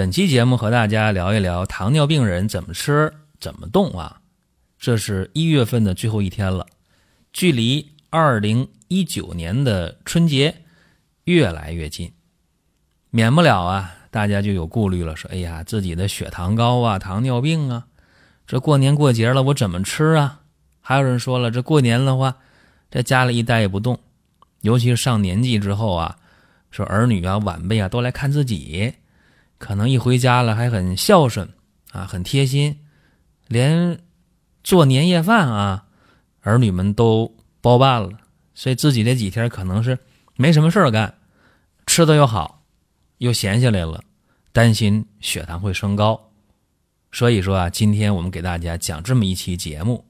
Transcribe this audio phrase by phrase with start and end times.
[0.00, 4.22] 本期节目和大家聊一聊糖尿病人怎么吃、怎么动啊。
[4.78, 6.66] 这是一月份的最后一天了，
[7.34, 10.62] 距离二零一九年的春节
[11.24, 12.10] 越来越近，
[13.10, 17.86] 免不了啊，大家就有顾虑了，说：“哎呀，自己的血糖高啊，糖尿病啊，
[18.46, 20.40] 这过年过节了，我怎么吃啊？”
[20.80, 22.38] 还有人说了，这过年的话，
[22.90, 24.00] 在家里一待也不动，
[24.62, 26.16] 尤其是上年纪之后啊，
[26.70, 28.94] 说儿女啊、晚辈啊都来看自己。
[29.60, 31.46] 可能一回家了还很孝顺
[31.92, 32.80] 啊，很贴心，
[33.46, 34.00] 连
[34.64, 35.84] 做年夜饭啊，
[36.40, 38.08] 儿女们都包办了，
[38.54, 39.98] 所以自己这几天可能是
[40.36, 41.14] 没什么事儿干，
[41.86, 42.62] 吃的又好，
[43.18, 44.02] 又闲下来了，
[44.50, 46.32] 担心血糖会升高，
[47.12, 50.06] 所以说啊，今天我们给大家讲这么一期节目，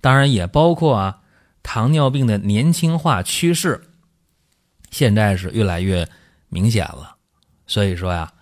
[0.00, 1.20] 当然也包括啊，
[1.62, 3.80] 糖尿病的年轻化趋势，
[4.90, 6.08] 现在是越来越
[6.48, 7.14] 明显了，
[7.64, 8.32] 所以说呀。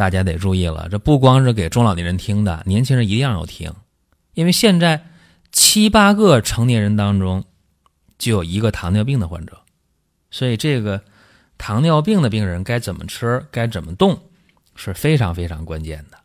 [0.00, 3.70] 大家得注意了，这不光是给中老年人听的，年轻人一定要听，
[4.32, 5.04] 因为现在
[5.52, 7.44] 七八个成年人当中
[8.16, 9.60] 就有一个糖尿病的患者，
[10.30, 11.02] 所以这个
[11.58, 14.18] 糖尿病的病人该怎么吃，该怎么动
[14.74, 16.16] 是非常非常关键的。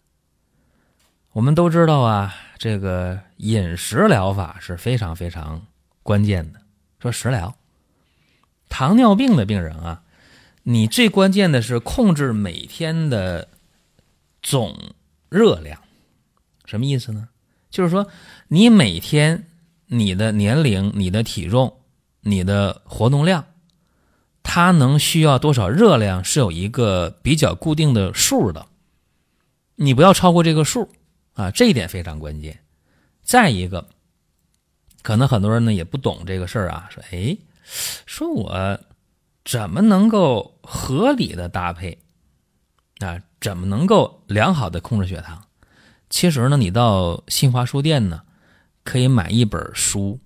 [1.33, 5.61] 我们都知道啊，这个饮食疗法是非常非常
[6.01, 6.61] 关键的。
[7.01, 7.53] 说食疗，
[8.69, 10.03] 糖尿病的病人啊，
[10.63, 13.49] 你最关键的是控制每天的。
[14.45, 14.77] 总
[15.27, 15.81] 热量
[16.65, 17.27] 什么意思呢？
[17.71, 18.07] 就是说，
[18.47, 19.47] 你每天
[19.87, 21.81] 你的年龄、你的体重、
[22.21, 23.43] 你的活动量，
[24.43, 28.67] 它能需要多少热量是有一个比较固定的数的，
[29.73, 30.87] 你不要超过这个数
[31.33, 32.59] 啊，这一点非常关键。
[33.23, 33.89] 再一个，
[35.01, 37.35] 可能很多人呢也不懂这个事儿啊，说哎，
[38.05, 38.79] 说我
[39.43, 41.97] 怎么能够合理的搭配
[42.99, 43.19] 啊？
[43.45, 45.39] 怎么能够良好的控制血糖？
[46.09, 48.23] 其实呢，你到新华书店呢，
[48.83, 50.19] 可以买一本书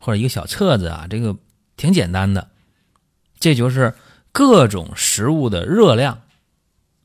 [0.00, 1.36] 或者一个小册子啊，这个
[1.76, 2.50] 挺简单的，
[3.38, 3.94] 这就是
[4.32, 6.20] 各种食物的热量，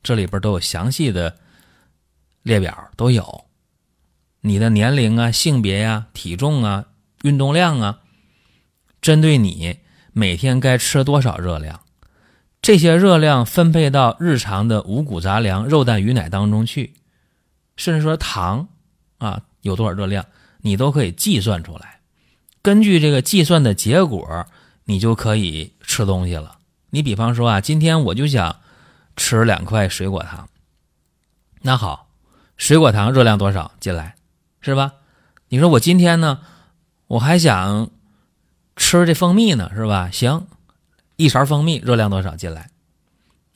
[0.02, 1.36] 这里边都有详细的
[2.42, 3.44] 列表，都有
[4.40, 6.86] 你的年龄啊、性别呀、体重啊、
[7.22, 8.00] 运动量啊，
[9.00, 9.78] 针对你
[10.12, 11.80] 每天该吃多少热量。
[12.64, 16.94] 这些热量分配到日常的五谷杂粮、肉蛋鱼奶当中去，
[17.76, 18.68] 甚至说糖
[19.18, 20.24] 啊有多少热量，
[20.62, 22.00] 你都可以计算出来。
[22.62, 24.46] 根据这个计算的结果，
[24.84, 26.56] 你就可以吃东西了。
[26.88, 28.60] 你比方说啊，今天我就想
[29.14, 30.48] 吃两块水果糖，
[31.60, 32.08] 那好，
[32.56, 34.14] 水果糖热量多少进来，
[34.62, 34.94] 是吧？
[35.50, 36.40] 你说我今天呢，
[37.08, 37.90] 我还想
[38.74, 40.08] 吃这蜂蜜呢，是吧？
[40.10, 40.46] 行。
[41.16, 42.70] 一勺蜂蜜热量多少进来，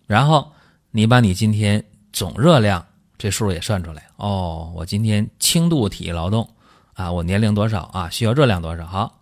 [0.06, 0.52] 然后
[0.90, 2.86] 你把你今天总热量
[3.16, 4.72] 这数也算出来哦。
[4.76, 6.48] 我今天轻度体力劳动
[6.94, 8.08] 啊，我年龄多少啊？
[8.10, 8.86] 需要热量多少？
[8.86, 9.20] 好，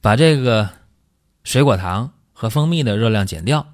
[0.00, 0.68] 把这个
[1.44, 3.66] 水果糖和蜂蜜的热量减掉，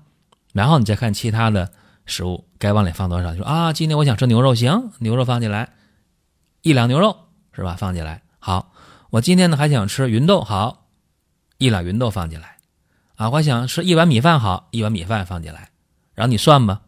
[0.52, 1.70] 然后你再看其他的
[2.06, 3.32] 食物该往里放多少。
[3.32, 5.70] 就说啊，今天我想吃牛肉，行，牛肉放进来
[6.62, 7.16] 一两牛肉
[7.52, 7.76] 是吧？
[7.78, 8.72] 放进来好。
[9.10, 10.86] 我今天呢还想吃芸豆，好，
[11.56, 12.57] 一两芸豆放进来。
[13.18, 15.70] 啊，我想吃一碗米饭，好，一碗米饭放进来，
[16.14, 16.82] 然后你算吧。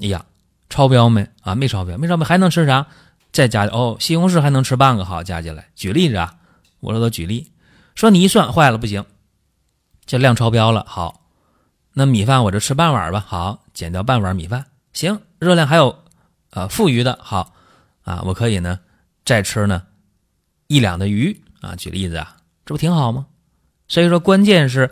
[0.00, 0.24] 哎呀，
[0.70, 1.28] 超标没？
[1.40, 2.86] 啊，没超标，没超标，还能吃啥？
[3.32, 5.70] 再加哦，西红柿还能吃半个，好，加进来。
[5.74, 6.36] 举例子啊，
[6.78, 7.50] 我说都举例，
[7.96, 9.04] 说你一算坏了不行，
[10.06, 10.84] 这量超标了。
[10.86, 11.22] 好，
[11.94, 16.04] 那米饭我就吃半碗吧，好，减掉半碗米饭，行，热量还有
[16.50, 17.52] 呃富余的，好
[18.04, 18.78] 啊，我可以呢
[19.24, 19.82] 再吃呢
[20.68, 21.74] 一两的鱼啊。
[21.74, 23.26] 举例子啊，这不挺好吗？
[23.88, 24.88] 所以说，关键是。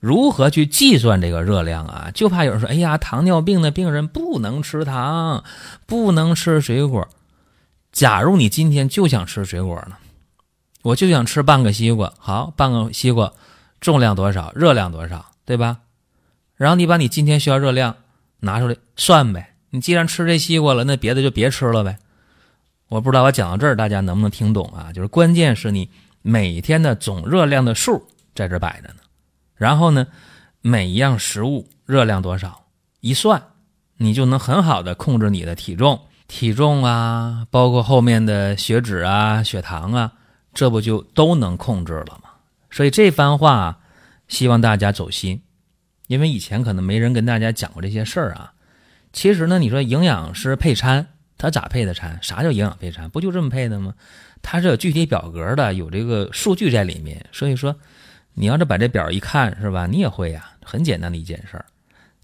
[0.00, 2.10] 如何去计算这个热量啊？
[2.12, 5.44] 就怕有人说：“哎呀，糖尿病的病人不能吃糖，
[5.86, 7.06] 不能吃水果。”
[7.92, 9.96] 假如你今天就想吃水果呢，
[10.82, 13.32] 我就想吃半个西瓜，好，半个西瓜
[13.80, 15.78] 重量多少，热量多少，对吧？
[16.56, 17.96] 然后你把你今天需要热量
[18.38, 19.54] 拿出来算呗。
[19.70, 21.98] 你既然吃这西瓜了，那别的就别吃了呗。
[22.88, 24.92] 我不知道我讲到这儿大家能不能听懂啊？
[24.92, 25.90] 就是关键是你
[26.22, 29.00] 每天的总热量的数在这摆着呢。
[29.60, 30.06] 然后呢，
[30.62, 32.64] 每一样食物热量多少
[33.00, 33.42] 一算，
[33.98, 40.10] 你就能很好的控制你的体重、体重啊，包括后面的血脂啊、血糖啊，
[40.54, 42.30] 这不就都能控制了吗？
[42.70, 43.78] 所以这番话，
[44.28, 45.42] 希望大家走心，
[46.06, 48.54] 因为以前可能没人跟大家讲过这些事儿啊。
[49.12, 52.18] 其实呢，你说营养师配餐，他咋配的餐？
[52.22, 53.10] 啥叫营养配餐？
[53.10, 53.92] 不就这么配的吗？
[54.40, 57.26] 它是有具体表格的，有这个数据在里面。
[57.30, 57.76] 所以说，
[58.34, 59.86] 你要是把这表一看，是吧？
[59.86, 61.64] 你也会呀，很简单的一件事儿。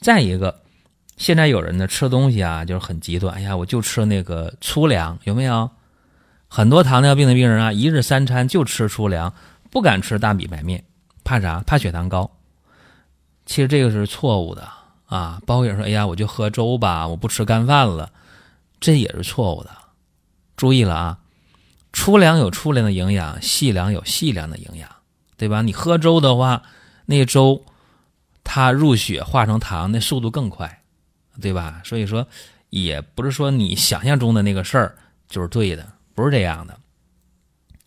[0.00, 0.62] 再一个，
[1.16, 3.34] 现在有人呢吃东西啊，就是很极端。
[3.34, 5.68] 哎呀，我就吃那个粗粮，有没有？
[6.48, 9.32] 很多糖尿病的病人啊，一日三餐就吃粗粮，
[9.70, 10.82] 不敢吃大米白面，
[11.24, 11.62] 怕啥？
[11.66, 12.30] 怕血糖高。
[13.44, 14.68] 其实这个是错误的
[15.06, 15.40] 啊。
[15.44, 18.10] 包括有人说，哎呀，我就喝粥吧，我不吃干饭了，
[18.80, 19.70] 这也是错误的。
[20.56, 21.18] 注意了啊。
[21.92, 24.88] 粗粮有粗粮的营养，细粮有细粮的营养，
[25.36, 25.62] 对吧？
[25.62, 26.62] 你喝粥的话，
[27.06, 27.64] 那粥
[28.42, 30.82] 它入血化成糖，那速度更快，
[31.40, 31.80] 对吧？
[31.84, 32.26] 所以说，
[32.70, 34.96] 也不是说你想象中的那个事儿
[35.28, 36.78] 就是对的，不是这样的。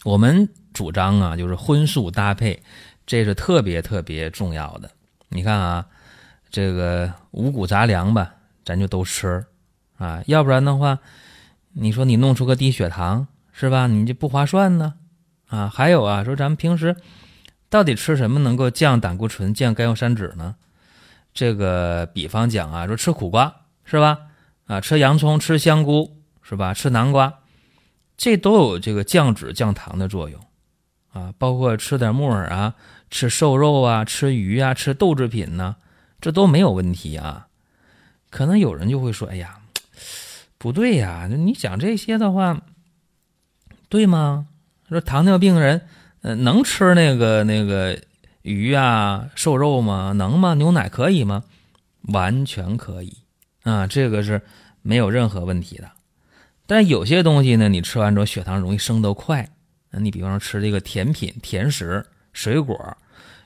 [0.03, 2.61] 我们主张啊，就是荤素搭配，
[3.05, 4.91] 这是特别特别重要的。
[5.29, 5.85] 你看啊，
[6.49, 9.45] 这个五谷杂粮吧，咱就都吃
[9.97, 10.99] 啊，要不然的话，
[11.73, 13.27] 你说你弄出个低血糖。
[13.51, 13.87] 是吧？
[13.87, 14.93] 你就不划算呢，
[15.47, 16.95] 啊，还有啊，说咱们平时
[17.69, 20.55] 到底吃什么能够降胆固醇、降甘油三酯呢？
[21.33, 23.53] 这个比方讲啊，说吃苦瓜
[23.85, 24.17] 是吧？
[24.65, 26.73] 啊，吃洋葱、吃香菇是吧？
[26.73, 27.41] 吃南瓜，
[28.17, 30.41] 这都有这个降脂降糖的作用
[31.13, 31.33] 啊。
[31.37, 32.73] 包括吃点木耳啊，
[33.09, 35.75] 吃瘦肉啊，吃鱼啊，吃豆制品呢，
[36.19, 37.47] 这都没有问题啊。
[38.31, 39.59] 可能有人就会说：“哎呀，
[40.57, 42.61] 不对呀，你讲这些的话。”
[43.89, 44.47] 对吗？
[44.87, 45.87] 说糖尿病人，
[46.21, 47.97] 呃，能吃那个那个
[48.41, 50.11] 鱼啊、瘦肉吗？
[50.13, 50.53] 能吗？
[50.53, 51.43] 牛奶可以吗？
[52.03, 53.17] 完全可以
[53.63, 54.41] 啊，这个是
[54.81, 55.89] 没有任何问题的。
[56.65, 59.49] 但有些东西呢，你吃完之后血糖容易升得快。
[59.91, 62.97] 你比方说吃这个甜品、甜食、水果，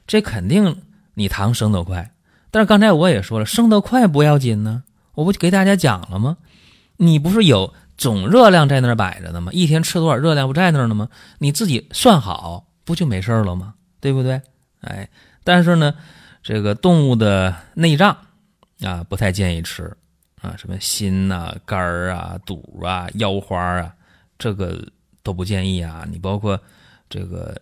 [0.05, 0.81] 这肯定
[1.13, 2.11] 你糖升得快。
[2.51, 4.83] 但是刚才我也说了，升得快不要紧呢，
[5.15, 6.37] 我不给大家讲了吗？
[6.97, 7.73] 你不是有？
[8.03, 9.49] 总热量在那儿摆着呢吗？
[9.53, 11.07] 一天吃多少热量不在那儿呢吗？
[11.37, 13.75] 你自己算好，不就没事了吗？
[14.01, 14.41] 对不对？
[14.81, 15.07] 哎，
[15.45, 15.95] 但是呢，
[16.41, 18.17] 这个动物的内脏
[18.81, 19.89] 啊，不太建议吃
[20.41, 23.93] 啊，什么心呐、肝儿啊、肚啊、腰花啊，
[24.37, 24.85] 这个
[25.23, 26.05] 都不建议啊。
[26.11, 26.59] 你包括
[27.09, 27.55] 这个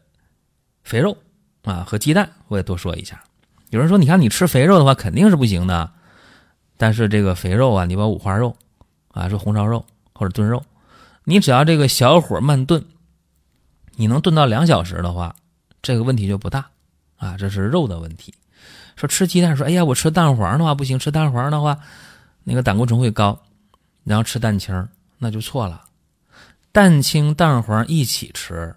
[0.83, 1.15] 肥肉
[1.61, 3.23] 啊和鸡蛋，我也多说一下。
[3.69, 5.91] 有人说，你看你吃肥肉的话，肯定是不行的。
[6.77, 8.57] 但是这个肥肉啊，你把五花肉
[9.09, 9.85] 啊，是红烧肉。
[10.21, 10.63] 或者炖肉，
[11.23, 12.85] 你只要这个小火慢炖，
[13.95, 15.35] 你能炖到两小时的话，
[15.81, 16.63] 这个问题就不大
[17.17, 17.35] 啊。
[17.39, 18.31] 这是肉的问题。
[18.95, 21.75] 说吃鸡蛋，说哎呀，我吃蛋黄的话不行，吃蛋黄的话，
[22.43, 23.41] 那个胆固醇会高。
[24.03, 24.87] 然后吃蛋清，
[25.17, 25.85] 那就错了。
[26.71, 28.75] 蛋清、蛋黄一起吃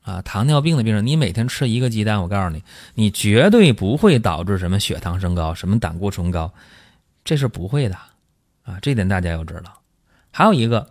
[0.00, 2.64] 啊，糖尿病的病人，你每天吃一个鸡蛋，我告诉你，
[2.94, 6.50] 你绝对不会导致什么血糖升高，什么胆固醇高，
[7.22, 7.94] 这是不会的
[8.62, 8.78] 啊。
[8.80, 9.78] 这点大家要知道。
[10.36, 10.90] 还有一个，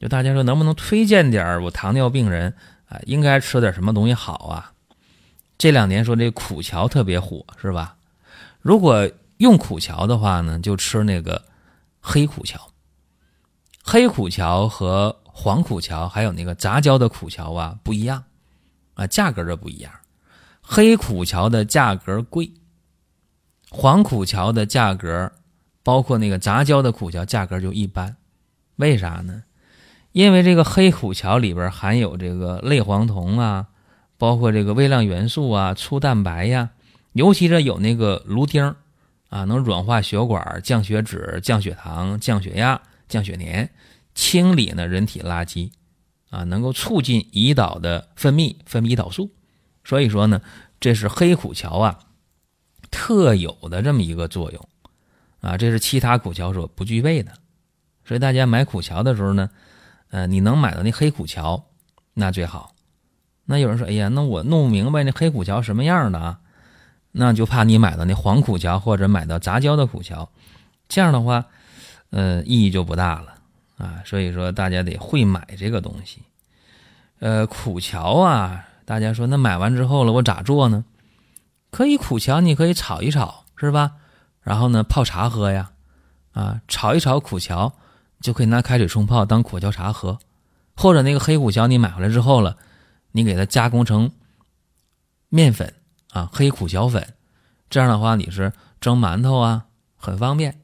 [0.00, 2.56] 就大家说能不能推荐点我糖尿病人
[2.88, 4.72] 啊，应该吃点什么东西好啊？
[5.58, 7.94] 这两年说这苦荞特别火，是吧？
[8.60, 11.44] 如果用苦荞的话呢，就吃那个
[12.00, 12.58] 黑苦荞。
[13.84, 18.24] 黑苦荞和黄苦荞还有那个杂交的苦荞啊不一样
[18.94, 19.92] 啊，价格这不一样。
[20.60, 22.52] 黑苦荞的价格贵，
[23.70, 25.30] 黄苦荞的价格，
[25.84, 28.16] 包括那个杂交的苦荞价格就一般。
[28.80, 29.44] 为啥呢？
[30.12, 33.68] 因为这个黑苦荞里边含有这个类黄酮啊，
[34.18, 36.70] 包括这个微量元素啊、粗蛋白呀，
[37.12, 38.74] 尤其是有那个芦丁
[39.28, 43.68] 啊，能软化血管、降血脂、降血糖、降血压、降血粘，
[44.14, 45.70] 清理呢人体垃圾
[46.30, 49.30] 啊，能够促进胰岛的分泌，分泌胰岛素。
[49.84, 50.40] 所以说呢，
[50.80, 52.00] 这是黑苦荞啊
[52.90, 54.68] 特有的这么一个作用
[55.40, 57.32] 啊，这是其他苦荞所不具备的。
[58.10, 59.48] 所以大家买苦荞的时候呢，
[60.10, 61.62] 呃，你能买到那黑苦荞，
[62.12, 62.74] 那最好。
[63.44, 66.40] 那有人说，哎呀，那我弄不明白那黑苦荞什么样的啊？
[67.12, 70.28] 那就怕你买到那黄苦荞或者买到杂交的苦荞，
[70.88, 71.44] 这样的话，
[72.10, 73.34] 呃，意义就不大了
[73.78, 74.02] 啊。
[74.04, 76.20] 所以说大家得会买这个东西。
[77.20, 80.84] 呃，苦荞啊，大家说那买完之后了，我咋做呢？
[81.70, 83.92] 可以苦荞，你可以炒一炒，是吧？
[84.42, 85.70] 然后呢，泡茶喝呀，
[86.32, 87.72] 啊，炒一炒苦荞。
[88.20, 90.18] 就可以拿开水冲泡当苦荞茶喝，
[90.76, 92.56] 或者那个黑苦荞你买回来之后了，
[93.12, 94.10] 你给它加工成
[95.28, 95.74] 面粉
[96.10, 97.14] 啊，黑苦荞粉，
[97.68, 100.60] 这样的话你是蒸馒头啊，很方便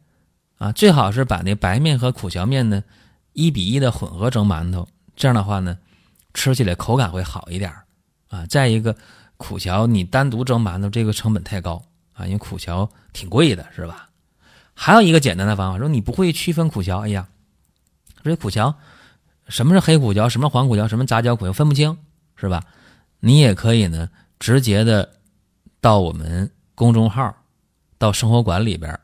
[0.58, 2.82] 啊，最好是把那白面和苦荞面呢
[3.32, 5.78] 一比一的混合蒸馒头，这样的话呢，
[6.34, 7.72] 吃起来口感会好一点
[8.28, 8.46] 啊。
[8.46, 8.96] 再一个，
[9.36, 11.82] 苦荞你单独蒸馒头这个成本太高
[12.14, 14.08] 啊，因为苦荞挺贵的，是吧？
[14.74, 17.28] 还有一个简单的方法，说你不会区分苦荞，哎呀，
[18.30, 18.74] 这苦荞
[19.48, 21.96] 什么是黑苦荞，什么黄苦荞，什么杂交苦荞分不清，
[22.36, 22.64] 是吧？
[23.20, 25.08] 你也可以呢，直接的
[25.80, 27.34] 到我们公众号、
[27.98, 28.98] 到生活馆里边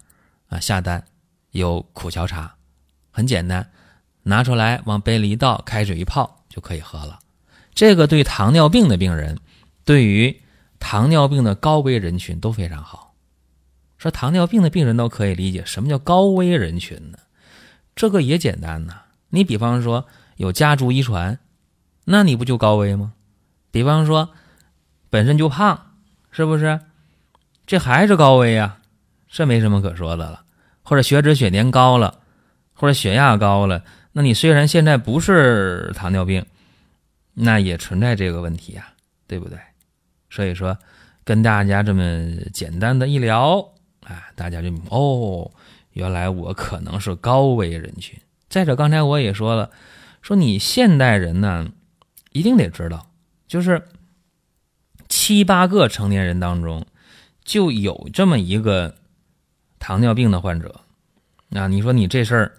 [0.49, 1.05] 啊下单。
[1.53, 2.55] 有苦荞茶，
[3.11, 3.71] 很简单，
[4.23, 7.19] 拿出来往杯里一倒，开水一泡就可以喝了。
[7.75, 9.39] 这个对糖尿病的病人，
[9.85, 10.41] 对于
[10.81, 13.15] 糖尿病的高危人群都非常好。
[13.99, 17.19] 说糖尿病的病人都可以理解，什么叫高危人群呢？
[17.95, 19.02] 这个也简单呐。
[19.35, 21.39] 你比方说有家族遗传，
[22.05, 23.15] 那你不就高危吗？
[23.71, 24.29] 比方说
[25.09, 25.95] 本身就胖，
[26.31, 26.79] 是不是？
[27.65, 28.77] 这还是高危呀，
[29.29, 30.45] 这没什么可说的了。
[30.83, 32.21] 或者血脂血粘高了，
[32.75, 36.45] 或者血压高了，那你虽然现在不是糖尿病，
[37.33, 38.93] 那也存在这个问题呀，
[39.27, 39.59] 对不对？
[40.29, 40.77] 所以说，
[41.25, 42.03] 跟大家这么
[42.53, 43.61] 简单的一聊，
[44.05, 45.51] 啊，大家就哦，
[45.93, 48.21] 原来我可能是高危人群。
[48.53, 49.71] 再者，刚才我也说了，
[50.21, 51.73] 说你现代人呢，
[52.33, 53.07] 一定得知道，
[53.49, 53.83] 就是
[55.09, 56.87] 七八个成年人当中
[57.43, 58.95] 就有这么一个。
[59.79, 60.81] 糖尿病的患者，
[61.49, 62.53] 那你说你这事儿，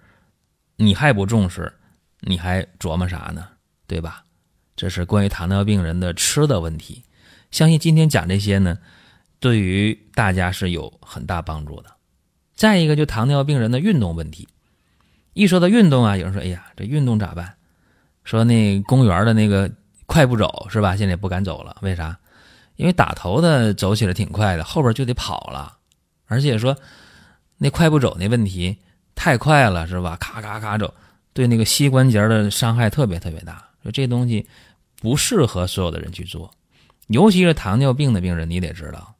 [0.76, 1.72] 你还不重视，
[2.20, 3.48] 你还琢磨啥呢？
[3.86, 4.24] 对吧？
[4.76, 7.02] 这是关于糖尿病人的吃的问题。
[7.50, 8.76] 相信今天讲这些呢，
[9.40, 11.90] 对于大家是有很大帮助的。
[12.54, 14.46] 再一个，就糖尿病人的运动问题。
[15.34, 17.54] 一说到运动啊，有人说：“哎呀，这运动咋办？”
[18.24, 19.70] 说那公园的那个
[20.06, 20.96] 快步走是吧？
[20.96, 22.18] 现在不敢走了，为啥？
[22.76, 25.76] 因为打头的走起来挺快的，后边就得跑了，
[26.26, 26.74] 而且说。
[27.56, 28.76] 那快步走那问题
[29.14, 30.16] 太快了，是吧？
[30.16, 30.92] 咔咔咔走，
[31.32, 33.64] 对那个膝关节的伤害特别特别大。
[33.84, 34.44] 说这东西
[35.00, 36.52] 不适合所有的人去做，
[37.06, 39.14] 尤其是糖尿病的病人，你得知道，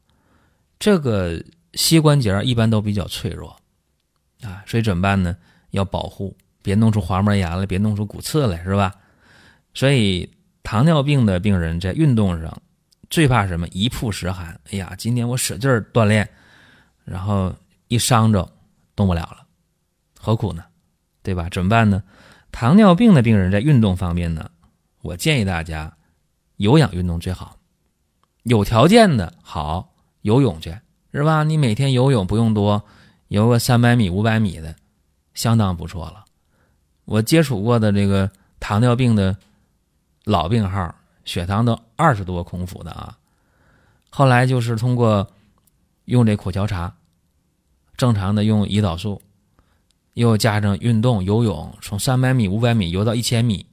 [0.77, 1.41] 这个
[1.75, 3.55] 膝关节一般都比较脆弱
[4.43, 5.37] 啊，所以怎么办呢？
[5.75, 8.95] 要保护，别弄出滑膜炎来，别弄出骨刺来，是吧？
[9.73, 10.29] 所以
[10.63, 12.61] 糖尿病的病人在运动上
[13.09, 13.67] 最怕什么？
[13.67, 14.59] 一曝十寒。
[14.71, 16.27] 哎呀，今天我使劲锻炼，
[17.03, 17.53] 然后。
[17.87, 18.51] 一伤着，
[18.95, 19.45] 动不了了，
[20.19, 20.63] 何苦呢？
[21.21, 21.47] 对吧？
[21.51, 22.01] 怎么办呢？
[22.51, 24.49] 糖尿病的病人在运动方面呢，
[25.03, 25.95] 我建议大家
[26.57, 27.59] 有氧运动最好。
[28.41, 30.75] 有条件的好游泳去，
[31.13, 31.43] 是吧？
[31.43, 32.83] 你每天游泳不用多，
[33.27, 34.75] 游个三百米、五百米的，
[35.35, 36.25] 相当不错了。
[37.05, 39.37] 我接触过的这个糖尿病的
[40.23, 43.15] 老病号，血糖都二十多空腹的啊，
[44.09, 45.29] 后来就是通过
[46.05, 46.95] 用这苦荞茶。
[47.97, 49.21] 正常的用胰岛素，
[50.15, 53.65] 又加上运动游泳，从三百米、五百米游到一千米，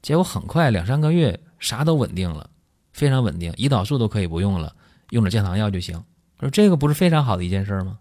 [0.00, 2.48] 结果很快两三个月啥都稳定了，
[2.94, 4.74] 非常稳定，胰岛素都可以不用了，
[5.10, 6.02] 用点降糖药就行。
[6.38, 7.98] 说这个不是非常好的一件事吗？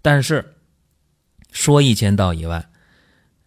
[0.00, 0.54] 但是
[1.52, 2.68] 说一千道一万，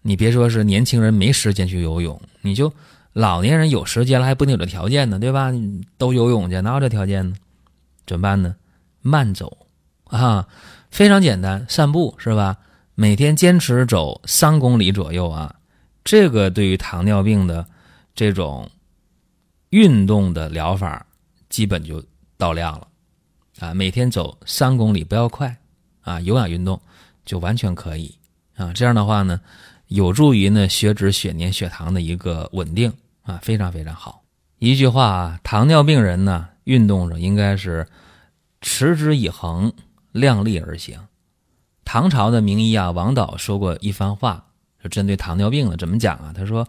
[0.04, 2.72] 你别说是年轻人没时间去游泳，你就
[3.12, 5.52] 老年人有时间了还不一定有这条件呢，对吧？
[5.98, 7.36] 都游泳去，哪有这条件呢？
[8.06, 8.56] 怎么办呢？
[9.02, 9.68] 慢走
[10.06, 10.48] 啊！
[10.92, 12.58] 非常简单，散步是吧？
[12.94, 15.54] 每天坚持走三公里左右啊，
[16.04, 17.68] 这个对于糖尿病的
[18.14, 18.70] 这种
[19.72, 21.06] 运动的疗法
[21.50, 22.02] 基本就
[22.38, 22.88] 到量了
[23.60, 23.74] 啊。
[23.74, 25.58] 每天走三公里，不要快
[26.02, 26.80] 啊，有氧运动
[27.26, 28.16] 就完全可以
[28.56, 28.72] 啊。
[28.74, 29.42] 这样的话呢，
[29.88, 34.24] 有助于呢血脂、血粘、血糖的一个稳定啊，非常非常好。
[34.60, 37.88] 一句话啊，糖尿病人呢，运动上应该是
[38.62, 39.74] 持之以恒。
[40.16, 40.98] 量力而行。
[41.84, 44.46] 唐朝的名医啊，王导说过一番话，
[44.82, 45.76] 是针对糖尿病的。
[45.76, 46.32] 怎么讲啊？
[46.34, 46.66] 他说：“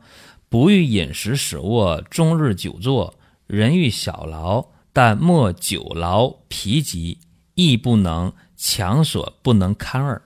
[0.51, 3.15] 不欲饮食使卧，终日久坐；
[3.47, 7.21] 人欲小劳，但莫久劳疲极，
[7.55, 10.21] 亦不能强所不能堪耳。”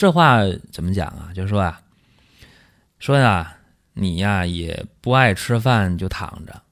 [0.00, 0.38] 这话
[0.72, 1.28] 怎么讲啊？
[1.34, 1.82] 就是说啊，
[2.98, 3.58] 说呀，
[3.92, 6.62] 你呀也不爱吃饭，就躺着，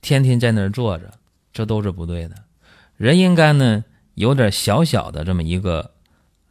[0.00, 1.10] 天天在那儿坐着，
[1.52, 2.36] 这都是不对的。
[2.96, 3.84] 人应该呢。
[4.14, 5.92] 有点小小的这么一个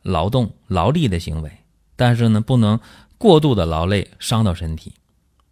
[0.01, 1.51] 劳动劳力的行为，
[1.95, 2.79] 但是呢，不能
[3.17, 4.93] 过度的劳累伤到身体，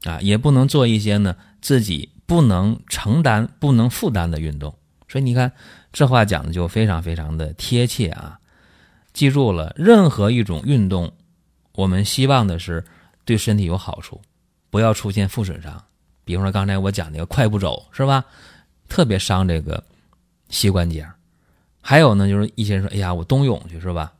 [0.03, 4.75] 啊，也不能做一些呢自己不能承担、不能负担的运动。
[5.07, 5.51] 所以你看，
[5.93, 8.39] 这话讲的就非常非常的贴切啊！
[9.17, 11.11] 记住了，任何一种运动，
[11.71, 12.85] 我们希望的是
[13.25, 14.21] 对身体有好处，
[14.69, 15.83] 不要出现负损伤。
[16.23, 18.23] 比方说刚才我讲那个快步走，是吧？
[18.87, 19.83] 特别伤这个
[20.49, 21.03] 膝关节。
[21.81, 24.13] 还有呢，就是一些人说：“哎呀，我冬泳去是吧？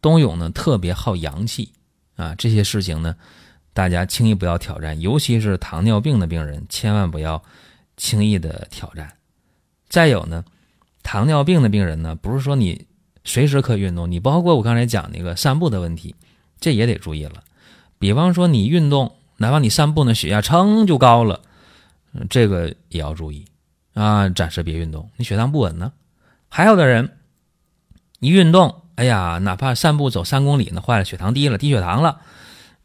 [0.00, 1.72] 冬泳呢特别耗阳气
[2.14, 3.16] 啊，这些事情呢，
[3.72, 7.42] 大家轻易不要挑战，尤其是糖尿病的病人，千万不要
[7.96, 9.12] 轻易的挑战。
[9.88, 10.44] 再有呢，
[11.02, 12.86] 糖尿病的病人呢，不是说你
[13.24, 16.14] 随时可运动，你包括我刚才讲那个散步的问题，
[16.60, 17.42] 这也得注意了。
[17.98, 21.40] 比方说你运动，哪怕你散步呢，血压噌就高了，
[22.30, 23.46] 这个也要注意
[23.94, 25.92] 啊，暂时别运动，你血糖不稳呢。
[26.48, 27.16] 还有的人
[28.20, 28.82] 一运动。
[28.96, 32.20] 哎呀，哪怕散步走三公里呢，坏了，血糖低了，低血糖了，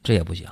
[0.02, 0.48] 这也不行。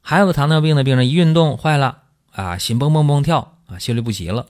[0.00, 4.46] 还有个糖尿病的病人，一运动坏了啊，心蹦蹦蹦跳啊，心律不齐了，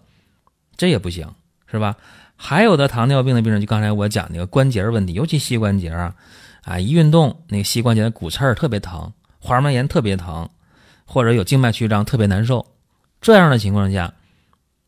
[0.76, 1.34] 这也不行，
[1.66, 1.96] 是吧？
[2.40, 6.14] 还有的糖尿病的病人，就刚才我讲那个关节问题，尤其膝关节啊，
[6.62, 10.48] 啊，一运动那个膝关节的骨刺儿特别疼，滑膜炎特别疼，
[11.04, 12.64] 或者有静脉曲张特别难受，
[13.20, 14.14] 这样的情况下，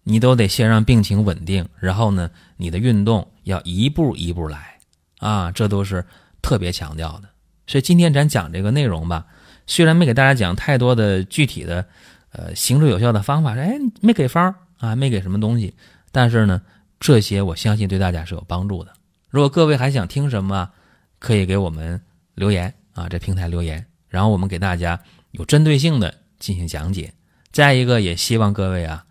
[0.04, 4.78] 你都得先让病情稳定，然后呢，你的运动要一步一步来。
[5.18, 6.02] 啊，这都是
[6.40, 7.28] 特别强调的，
[7.66, 9.26] 所以今天咱讲这个内容吧，
[9.66, 11.84] 虽然没给大家讲太多的具体的，
[12.32, 15.74] 呃，行之有效的方法，哎，没给方啊，没给什么东西，
[16.10, 16.62] 但是呢，
[17.00, 18.92] 这些我相信对大家是有帮助的。
[19.30, 20.70] 如果各位还想听什么，
[21.18, 22.00] 可以给我们
[22.34, 27.12] 留言啊，这平台留言，然后我们给大家有针对性的进行讲解。
[27.50, 29.04] 再一个，也希望各位啊，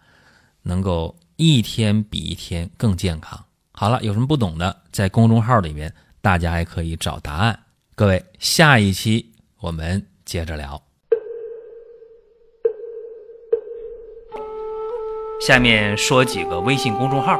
[0.61, 3.43] 能够一天比一天更健康。
[3.71, 5.91] 好了，有什么不懂的，在公众号里面，
[6.21, 7.59] 大家还可以找答案。
[7.95, 9.31] 各位，下一期
[9.61, 10.81] 我们接着聊。
[15.41, 17.39] 下面说几个微信公众号：